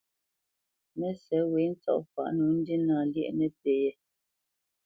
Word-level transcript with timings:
Mə́sɛ̌t 0.97 1.45
wě 1.53 1.61
ntsɔ̂faʼ 1.71 2.29
nǒ 2.35 2.45
ndína 2.59 2.95
lyéʼ 3.13 3.33
nəpí 3.37 3.71
yɛ̌. 3.81 3.93